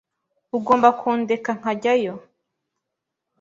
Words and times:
Ugomba 0.57 0.89
kundeka 0.99 1.49
nkajyayo. 1.59 2.15